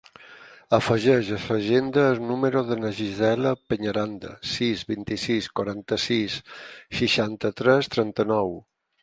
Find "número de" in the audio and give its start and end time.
2.29-2.77